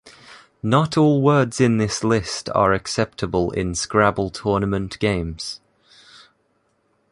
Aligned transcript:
Not 0.63 0.97
all 0.97 1.21
words 1.21 1.61
in 1.61 1.77
this 1.77 2.03
list 2.03 2.49
are 2.55 2.73
acceptable 2.73 3.51
in 3.51 3.75
"Scrabble" 3.75 4.31
tournament 4.31 4.97
games. 4.97 5.59